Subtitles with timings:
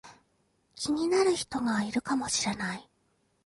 [0.73, 2.89] 気になる人がいるかもしれない